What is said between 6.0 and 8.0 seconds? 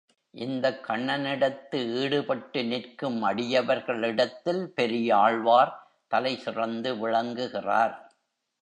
தலைசிறந்து விளங்குகிறார்.